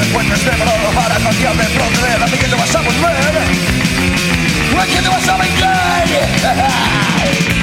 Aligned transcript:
me 0.00 0.06
puedes 0.12 0.44
devorar 0.44 0.94
para 0.94 1.16
cambiarme 1.16 1.64
problema 1.64 2.26
¿De 2.26 2.38
qué 2.38 2.46
te 2.46 2.54
vas 2.54 2.74
a 2.74 2.80
volver? 2.80 3.24
¿De 4.70 4.94
qué 4.94 5.02
te 5.02 5.08
vas 5.08 5.28
a 5.28 5.36
vengar? 5.36 6.06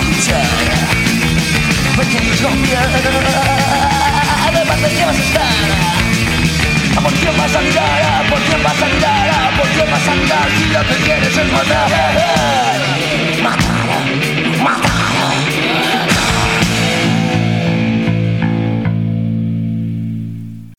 de 0.00 0.08
estar 5.22 5.44
¿Por 7.02 7.12
quién 7.14 7.36
vas 7.36 7.54
a 7.54 7.60
mirar? 7.60 8.30
¿Por 8.30 8.40
quién 8.40 8.62
vas 8.62 8.82
a 8.82 8.86
mirar? 8.86 9.54
¿Por 9.58 9.68
quién 9.68 9.90
vas 9.90 10.08
a 10.08 10.14
mirar? 10.14 10.48
Si 10.58 10.64
lo 10.66 10.80
que 10.86 10.94
quieres 11.04 11.36
es 11.36 11.52
matar 11.52 11.90
Matar, 13.42 14.06
matar 14.62 14.92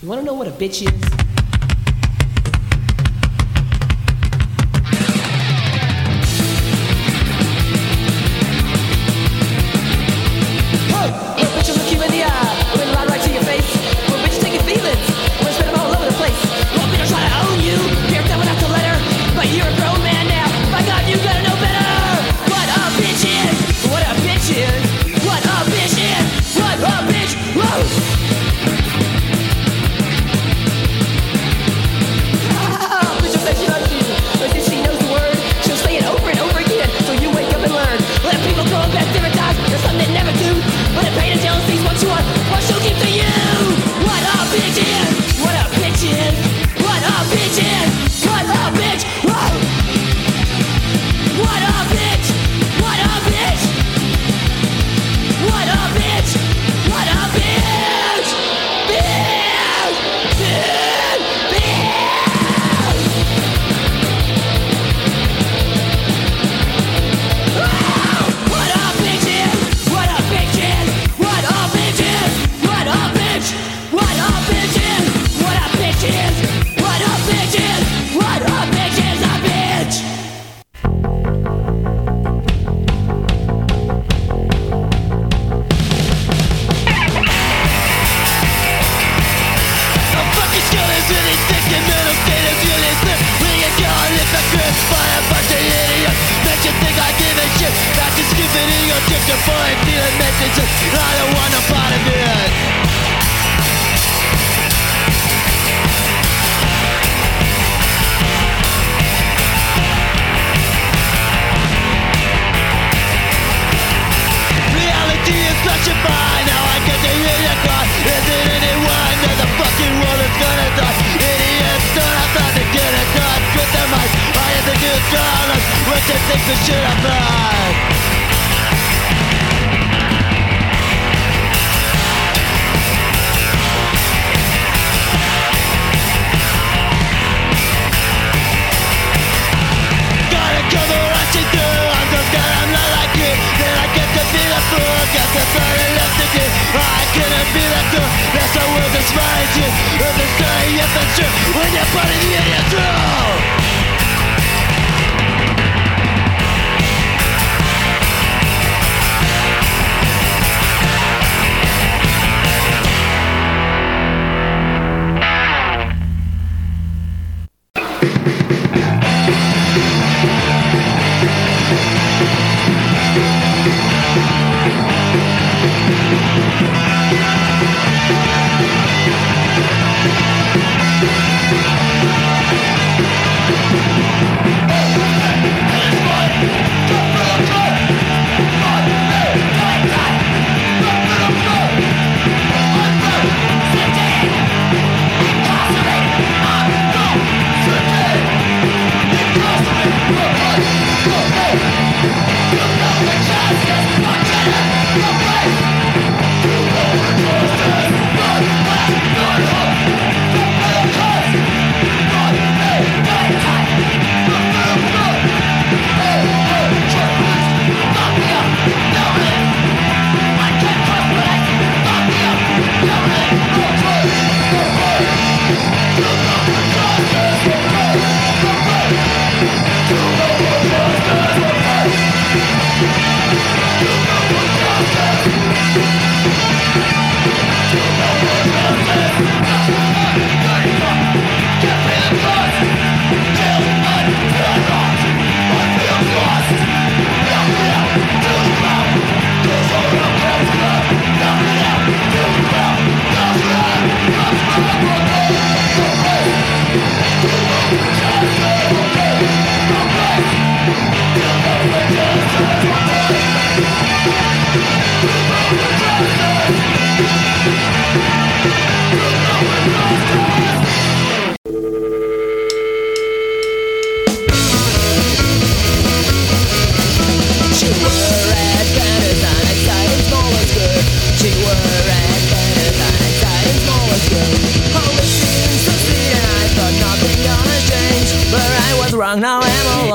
You 0.02 0.08
wanna 0.10 0.24
know 0.24 0.34
what 0.34 0.48
a 0.48 0.52
bitch 0.52 0.82
is? 0.82 1.13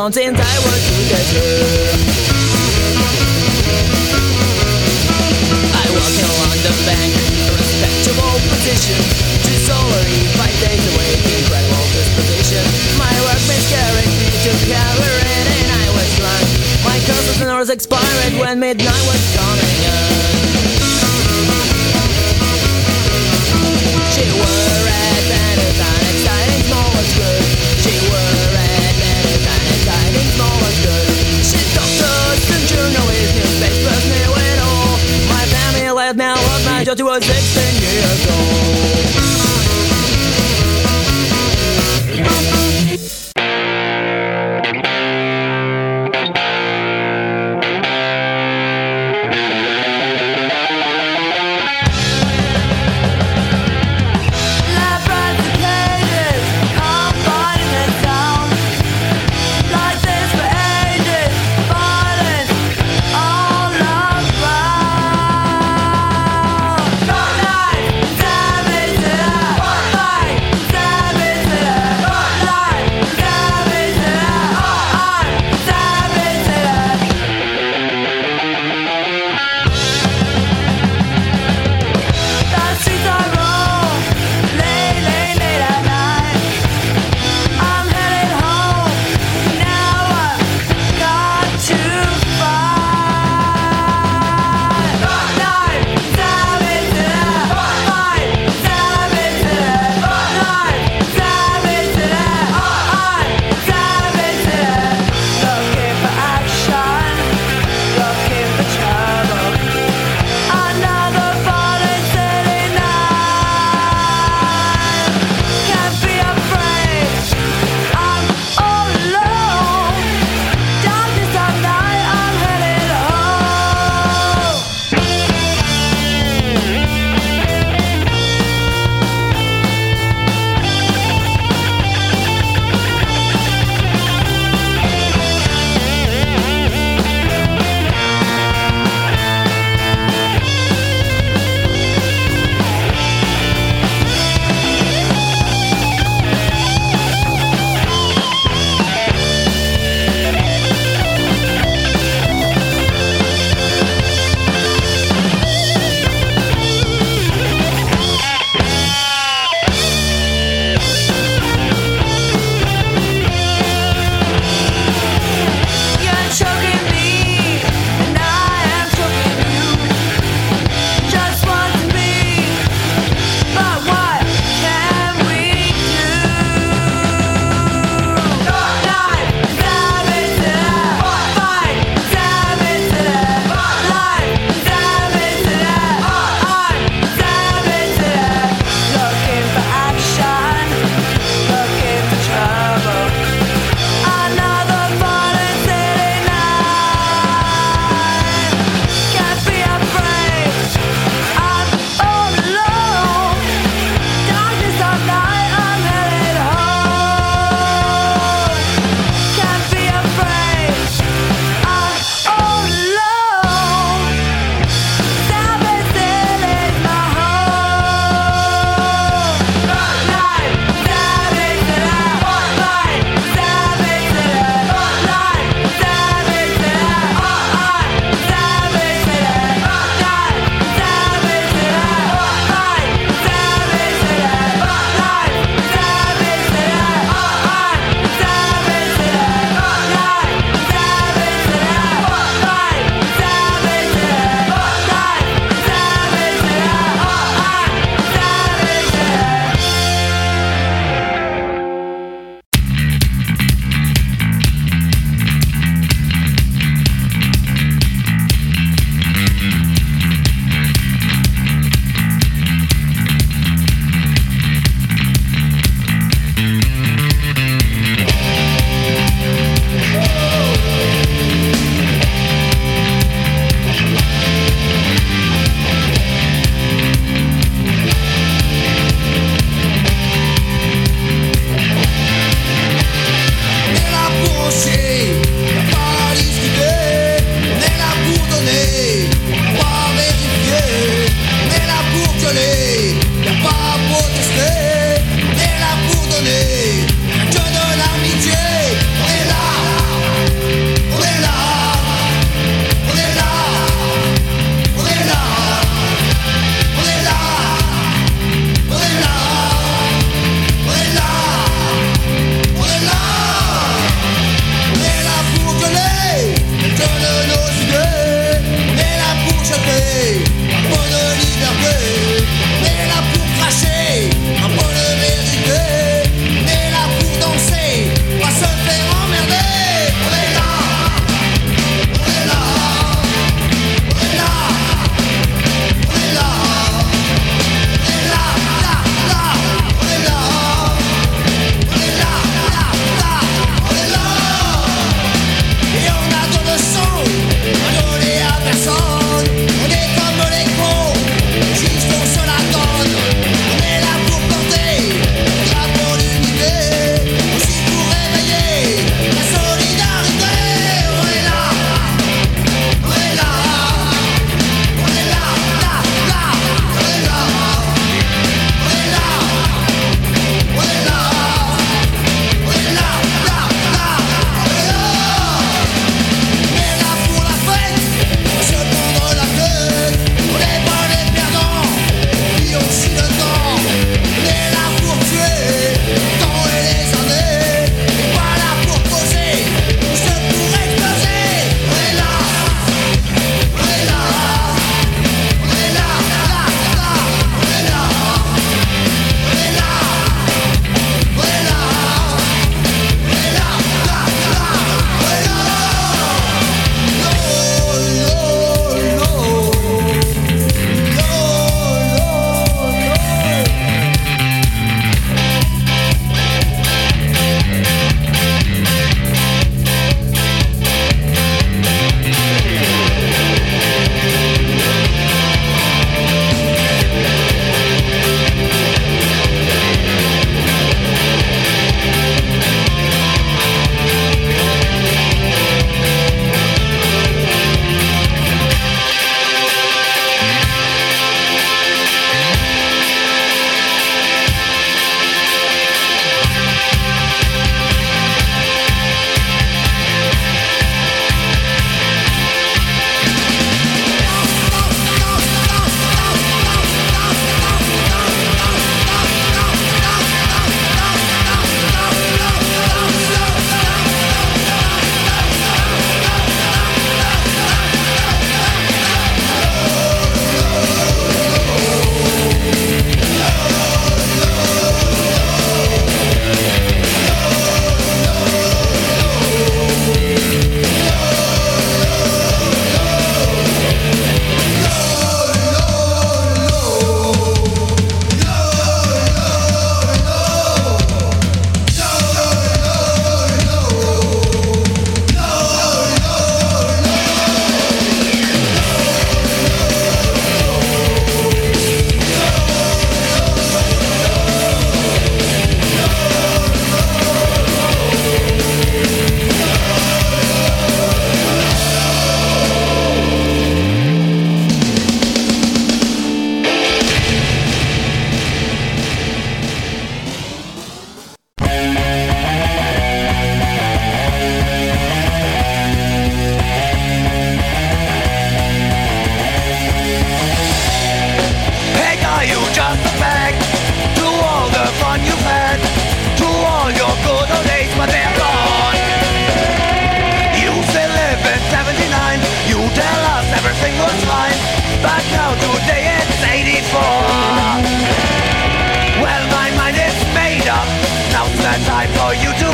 mountains 0.09 0.41
I 0.41 0.57
want 0.65 0.81
to 0.89 0.97
get. 1.05 1.27
I 5.69 5.85
walk 5.93 6.17
along 6.25 6.57
the 6.65 6.73
bank, 6.89 7.13
a 7.13 7.53
respectable 7.53 8.37
position, 8.49 8.97
to 9.45 9.53
solely 9.69 10.21
five 10.41 10.57
days 10.65 10.81
away, 10.97 11.13
incredible 11.13 11.85
disposition. 11.93 12.65
My 12.97 13.13
workmates 13.21 13.69
carried 13.69 14.09
me 14.17 14.33
to 14.49 14.53
Cavern 14.65 15.45
and 15.45 15.69
I 15.77 15.87
was 15.93 16.09
drunk. 16.17 16.49
My 16.89 16.97
cousin's 17.05 17.45
hours 17.45 17.69
expired 17.69 18.33
when 18.41 18.61
midnight 18.61 19.05
was 19.13 19.21
coming 19.37 19.81
up. 19.93 20.28
that 36.89 36.99
you 36.99 37.05
was 37.05 37.23
16 37.23 37.83
years 37.83 39.35
old. 39.35 39.38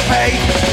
Pay. 0.09 0.31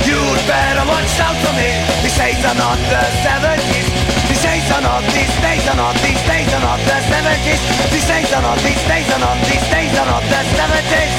You'd 0.07 0.41
better 0.47 0.85
watch 0.87 1.19
out 1.19 1.37
for 1.43 1.53
me. 1.55 1.69
These 2.03 2.17
days 2.17 2.41
are 2.45 2.57
not 2.57 2.77
the 2.89 3.03
70s. 3.23 3.87
These 4.27 4.43
days 4.43 4.67
are 4.71 4.81
not, 4.81 5.03
these 5.13 5.35
days 5.41 5.65
are 5.67 5.75
not, 5.75 5.95
these 6.01 6.21
days 6.27 6.49
are 6.53 6.63
not 6.63 6.79
the 6.79 6.97
70s. 7.11 7.61
These 7.91 8.07
days 8.07 8.31
are 8.33 8.41
not, 8.41 8.57
these 8.63 8.83
days 8.87 9.07
are 9.11 9.19
not, 9.19 9.37
these 9.47 9.67
days 9.69 9.93
are 9.99 10.07
not 10.07 10.23
the 10.31 10.41
70s. 10.57 11.13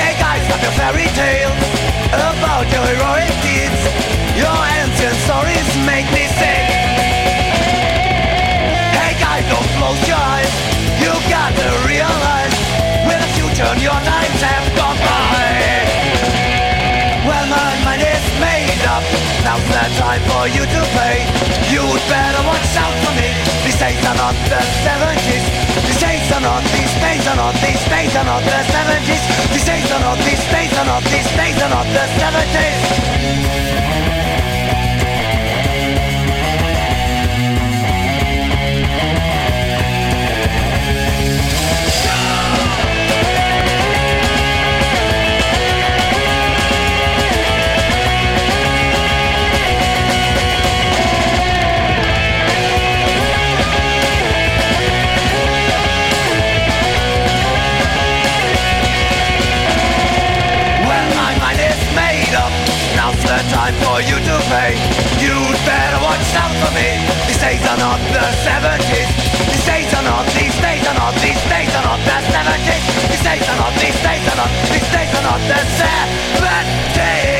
Hey 0.00 0.12
guys, 0.18 0.44
have 0.50 0.62
your 0.62 0.74
fairy 0.78 1.08
tale 1.14 1.54
about 2.10 2.66
your 2.72 2.84
heroic 2.92 3.32
deeds. 3.44 3.82
Your 4.36 4.58
ancient 4.80 5.16
stories 5.26 5.68
make 5.86 6.08
me 6.12 6.26
sick. 6.40 6.69
Don't 9.50 9.66
close 9.76 9.98
your 10.06 10.16
eyes. 10.16 10.54
You 11.02 11.10
gotta 11.26 11.68
realize 11.82 12.54
with 13.06 13.18
the 13.18 13.30
future 13.34 13.74
your 13.82 13.98
times 14.06 14.40
have 14.46 14.66
gone 14.78 14.94
by. 15.02 15.90
Well, 17.26 17.46
my 17.50 17.74
mind 17.84 18.02
is 18.02 18.24
made 18.38 18.82
up. 18.86 19.02
Now's 19.42 19.66
the 19.74 19.84
time 19.98 20.22
for 20.30 20.46
you 20.46 20.62
to 20.62 20.80
pay. 20.94 21.26
You'd 21.66 21.98
better 22.06 22.42
watch 22.46 22.70
out 22.78 22.94
for 23.02 23.12
me. 23.18 23.34
These 23.66 23.78
days 23.82 23.98
are 24.06 24.14
not 24.16 24.38
the 24.46 24.62
70s. 24.86 25.44
These 25.86 26.00
days 26.00 26.30
are 26.32 26.40
not, 26.40 26.62
these 26.70 26.94
days 27.02 27.26
are 27.26 27.36
not, 27.36 27.54
these 27.58 27.84
days 27.90 28.14
are 28.16 28.24
not 28.24 28.42
the 28.46 28.58
70s. 28.70 29.22
These 29.52 29.66
days 29.66 29.90
are 29.90 30.00
not, 30.00 30.18
these 30.22 30.46
days 30.46 30.72
are 30.78 30.86
not, 30.86 31.02
these 31.10 31.30
days 31.36 31.58
are 31.62 31.70
not 31.74 31.86
the 31.90 32.06
70s. 32.22 34.29
Time 63.60 63.76
for 63.84 64.00
you 64.00 64.16
to 64.16 64.36
pay. 64.48 64.72
You'd 65.20 65.60
better 65.68 66.00
watch 66.00 66.32
out 66.42 66.52
for 66.60 66.72
me. 66.72 66.88
These 67.28 67.40
days 67.44 67.62
are 67.68 67.76
not 67.76 68.00
the 68.16 68.26
70s. 68.46 69.10
These 69.52 69.66
days 69.68 69.90
are 69.98 70.06
not, 70.10 70.24
these 70.32 70.56
days 70.64 70.84
are 70.88 70.96
not, 70.96 71.12
these 71.20 71.42
days 71.52 71.72
are 71.76 71.84
not 71.84 72.00
the 72.08 72.18
70s. 72.32 72.84
These 73.10 73.24
days 73.28 73.44
are 73.52 73.58
not, 73.60 73.72
these 73.82 74.00
days 74.06 74.24
are 74.32 74.38
not, 74.40 74.50
these 74.72 74.88
days 74.96 75.10
are 75.18 75.26
not 75.28 75.40
the 75.52 75.60
70s. 75.76 77.39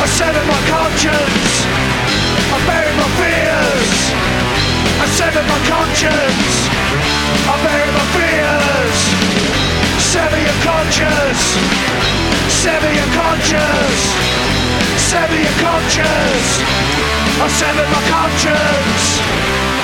I 0.00 0.06
sever 0.06 0.42
my 0.48 0.60
conscience. 0.64 1.52
I 2.48 2.58
bury 2.64 2.92
my 2.96 3.08
fears. 3.20 3.92
I 4.96 5.06
sever 5.12 5.42
my 5.44 5.60
conscience. 5.68 6.56
I 7.44 7.54
bury 7.60 7.90
my 7.92 8.06
fears. 8.16 8.98
Sever 10.00 10.40
your 10.40 10.58
conscience. 10.64 11.42
Sever 12.48 12.92
your 12.96 13.10
conscience. 13.12 14.02
Sever 14.96 15.36
your 15.36 15.56
conscience. 15.60 16.48
I 17.36 17.46
sever 17.60 17.84
my 17.92 18.02
conscience. 18.08 19.79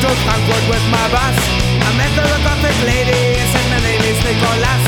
To 0.00 0.08
Frankfurt 0.24 0.64
with 0.72 0.86
my 0.88 1.06
bus. 1.12 1.36
I 1.76 1.90
met 2.00 2.08
the 2.16 2.24
gothic 2.40 2.76
lady 2.88 3.36
and 3.36 3.48
said 3.52 3.66
my 3.68 3.80
name 3.84 4.00
is 4.08 4.16
Nicholas. 4.24 4.82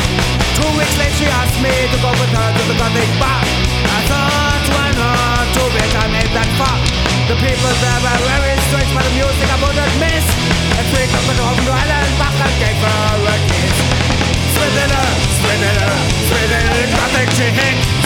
Two 0.56 0.70
weeks 0.72 0.96
later 0.96 1.16
she 1.20 1.26
asked 1.28 1.60
me 1.60 1.68
to 1.68 1.98
go 2.00 2.08
with 2.16 2.32
her 2.32 2.48
to 2.48 2.62
the 2.64 2.76
gothic 2.80 3.10
bar. 3.20 3.44
I 3.92 4.00
thought 4.08 4.64
why 4.72 4.88
not 4.96 5.44
to 5.52 5.62
bet 5.76 5.92
I 6.00 6.06
made 6.16 6.32
that 6.32 6.48
far. 6.56 6.80
The 7.28 7.36
people 7.44 7.72
there 7.84 8.00
were 8.00 8.20
very 8.24 8.56
strange 8.72 8.88
but 8.96 9.04
the 9.04 9.12
music 9.12 9.48
I 9.52 9.56
wouldn't 9.60 9.94
miss. 10.00 10.26
At 10.80 10.84
three 10.88 11.04
o'clock 11.04 11.28
I 11.28 11.34
drove 11.36 11.60
to 11.60 11.72
Island 11.76 12.12
Park 12.16 12.36
and 12.48 12.56
gave 12.56 12.80
her 12.80 13.28
a 13.28 13.36
kiss. 13.52 13.76
Swindler, 14.56 15.08
swindler, 15.44 15.92
swindler, 16.24 16.88
gothic 16.88 17.28
chick. 17.36 17.56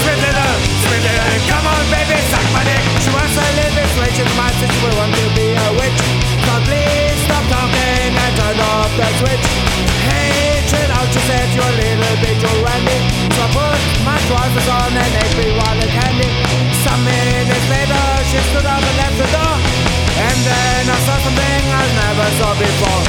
Swindler, 0.03 0.51
swindler, 0.83 1.31
come 1.55 1.67
on 1.71 1.85
baby, 1.87 2.19
suck 2.35 2.47
my 2.51 2.67
dick. 2.67 2.83
She 2.99 3.11
wants 3.15 3.39
bit 3.39 3.87
strange 3.95 4.19
in 4.27 4.31
my 4.35 4.51
sister 4.59 4.79
will 4.83 4.97
want 4.99 5.15
to 5.15 5.27
be 5.39 5.55
a 5.55 5.67
witch. 5.79 6.06
Please 6.67 7.19
stop 7.31 7.45
talking 7.47 8.11
and 8.11 8.33
turn 8.35 8.59
off 8.59 8.91
the 8.99 9.07
switch. 9.23 9.47
Chill 10.67 10.91
out, 10.99 11.07
she 11.15 11.23
said 11.31 11.47
you're 11.55 11.75
little 11.79 12.17
bit 12.19 12.37
too 12.43 12.57
randy. 12.59 12.99
So 13.39 13.47
I 13.47 13.49
put 13.55 13.79
my 14.03 14.19
trousers 14.27 14.67
on 14.67 14.91
and 14.91 15.15
while 15.55 15.79
it 15.79 15.91
candy. 15.95 16.27
Some 16.83 17.07
minutes 17.07 17.67
later, 17.71 18.07
she 18.27 18.39
stood 18.51 18.67
up 18.67 18.83
and 18.83 18.97
left 18.99 19.15
the 19.15 19.29
door. 19.31 19.55
And 20.27 20.39
then 20.43 20.83
I 20.91 20.97
saw 21.07 21.15
something 21.23 21.63
I 21.71 21.83
never 22.03 22.29
saw 22.35 22.51
before. 22.59 23.03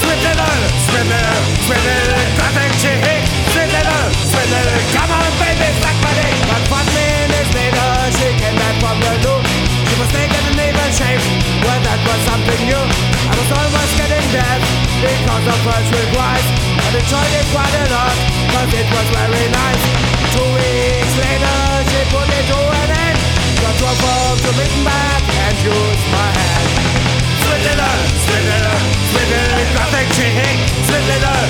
Swindler, 0.00 0.56
swindler, 0.88 1.36
swindler, 1.68 2.16
gothic 2.40 2.72
chick. 2.80 3.20
Swindler, 3.52 4.04
swindler, 4.24 4.80
come 4.96 5.12
on 5.20 5.32
baby, 5.36 5.68
suck 5.84 5.96
my 6.00 6.12
dick. 6.16 6.36
But 6.48 6.62
five 6.72 6.88
minutes 6.96 7.52
later, 7.52 7.92
and 10.90 10.98
even 10.98 11.22
shaved. 11.22 11.26
Well, 11.62 11.80
that 11.86 12.00
was 12.02 12.20
something 12.26 12.60
new. 12.66 12.84
I 13.30 13.34
was 13.38 13.50
almost 13.54 13.92
getting 13.94 14.26
dead 14.34 14.60
because 14.98 15.46
of 15.46 15.58
sweet 15.86 16.10
wise. 16.18 16.48
I 16.82 16.98
enjoyed 16.98 17.34
it 17.38 17.46
quite 17.54 17.74
a 17.78 17.86
lot, 17.94 18.16
cause 18.50 18.70
it 18.74 18.88
was 18.90 19.06
very 19.14 19.46
nice. 19.54 19.82
Two 20.34 20.48
weeks 20.50 21.14
later, 21.14 21.58
she 21.86 22.00
put 22.10 22.26
it 22.26 22.44
to 22.50 22.58
an 22.58 22.90
end. 22.90 23.18
Got 23.62 23.74
to 23.78 23.90
to 24.42 24.50
Wittenberg 24.58 25.22
and 25.46 25.56
used 25.62 26.06
my 26.10 26.28
hand. 26.34 26.68
Swindler, 27.38 27.96
swindler, 28.24 28.76
swindler, 29.10 29.62
gothic 29.74 30.06
chick. 30.16 30.58
Swindler, 30.86 31.22
swindler, 31.22 31.49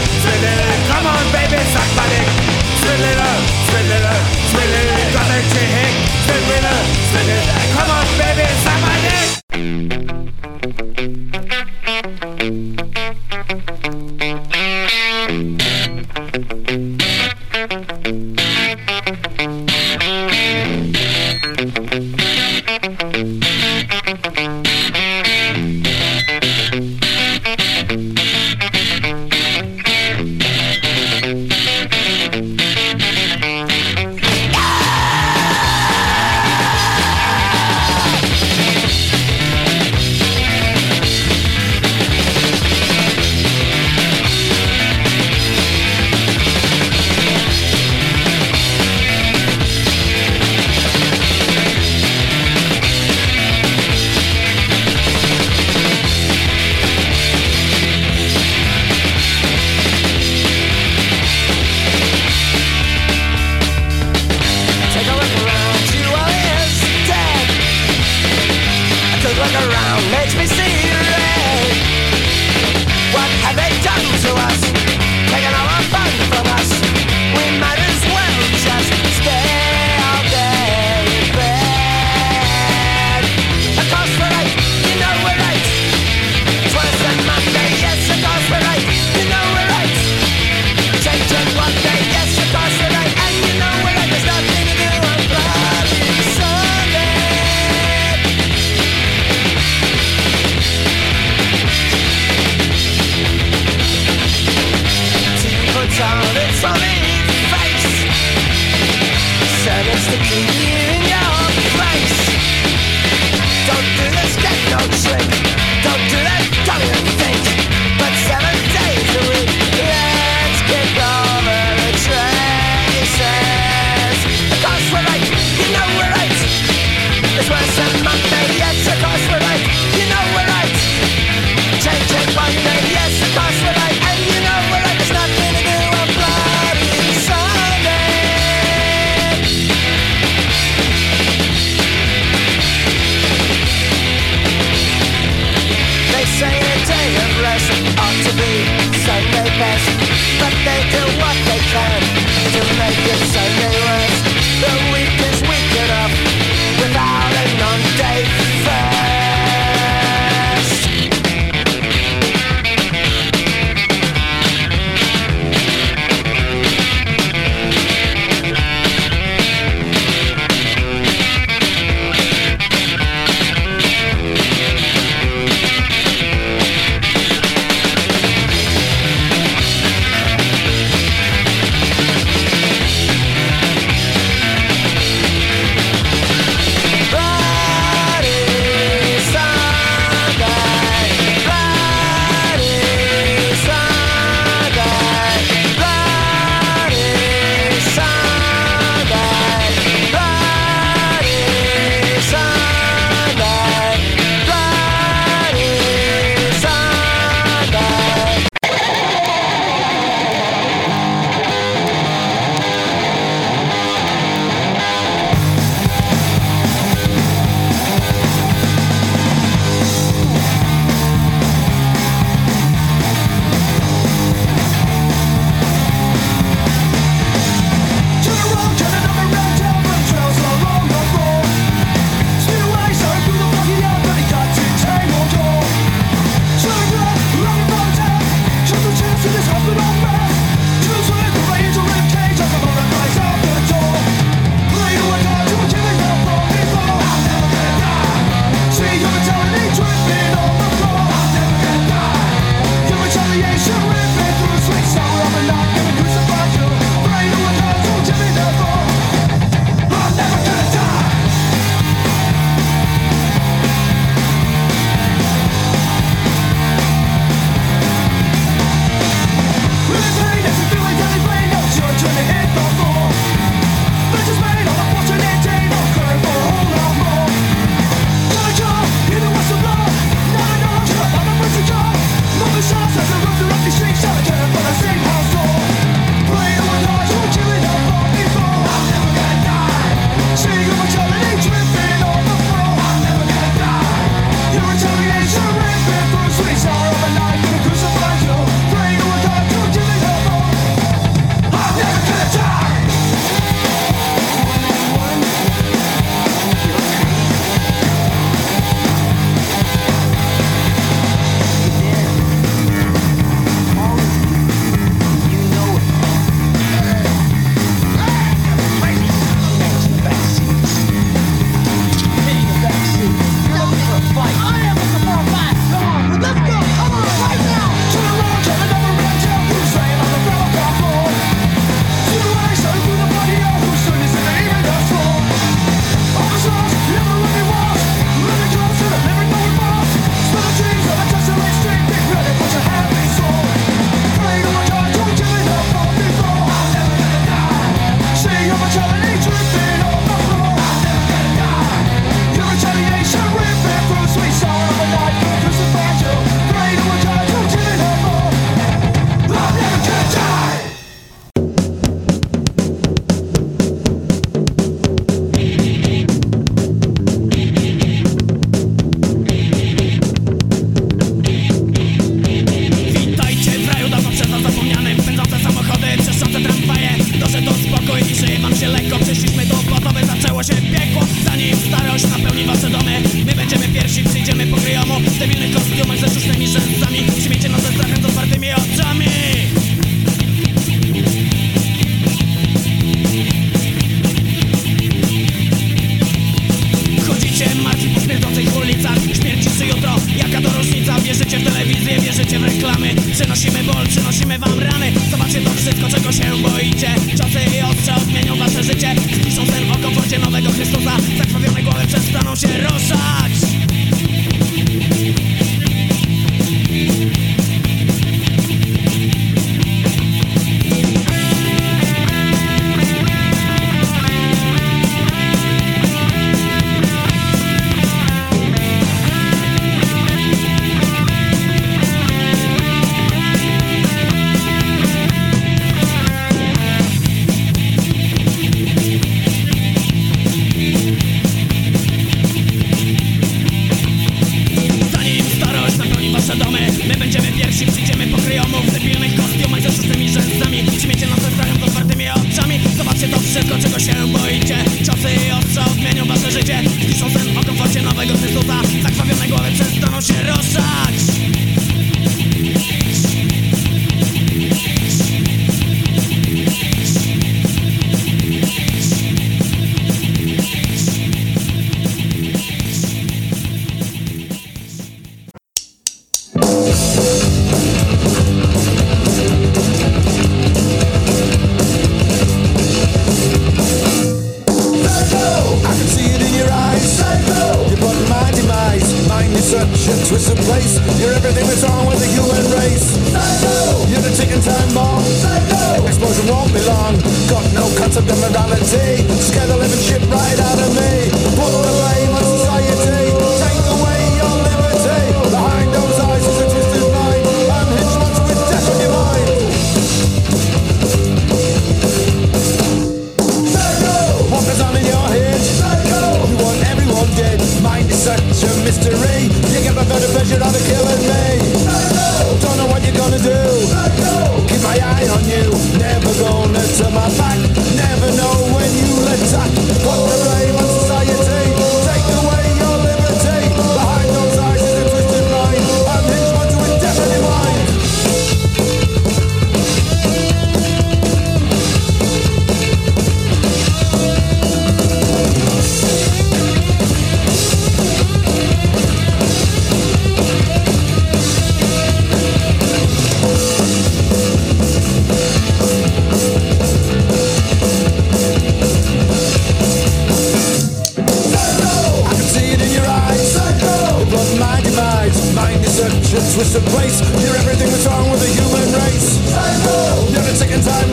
switch 566.31 566.55
a 566.55 566.63
place. 566.71 567.01
Hear 567.19 567.35
everything 567.35 567.69
that's 567.71 567.87
wrong 567.87 568.09
with 568.11 568.21
the 568.21 568.31
human 568.31 568.63
race. 568.79 569.19
I 569.35 569.51
know. 569.67 570.15
Now 570.15 570.31
it's 570.31 570.39
taking 570.39 570.63
time. 570.63 570.90